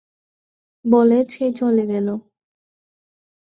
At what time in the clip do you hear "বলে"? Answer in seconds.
0.85-1.19